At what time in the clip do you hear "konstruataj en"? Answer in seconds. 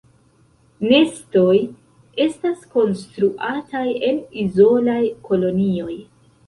2.73-4.21